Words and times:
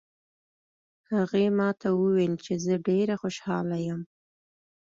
هغې 1.13 1.45
ما 1.57 1.69
ته 1.79 1.87
وویل 2.01 2.33
چې 2.45 2.53
زه 2.65 2.73
ډېره 2.87 3.15
خوشحاله 3.21 3.77
یم 3.87 4.01